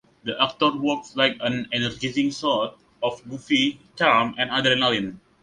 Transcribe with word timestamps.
The 0.23 0.35
actor 0.41 0.71
works 0.77 1.15
like 1.15 1.37
an 1.41 1.69
energizing 1.71 2.31
shot 2.31 2.79
of 3.03 3.23
goofy 3.29 3.79
charm 3.95 4.33
and 4.39 4.49
adrenaline. 4.49 5.19